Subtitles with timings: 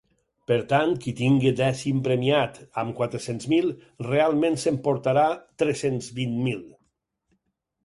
[0.51, 3.69] Per tant, qui tingui dècim premiat amb quatre-cents mil,
[4.09, 5.29] realment s’emportarà
[5.65, 6.67] tres-cents vint mil.